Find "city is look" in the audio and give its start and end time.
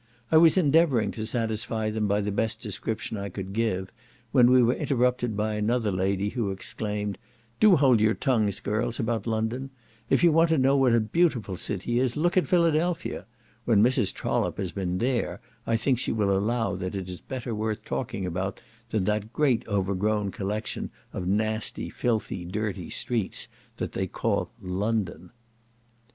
11.55-12.35